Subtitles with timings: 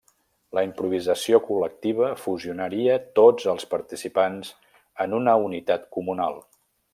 [0.57, 4.51] La improvisació col·lectiva fusionaria tots els participants
[5.07, 6.43] en una unitat comunal.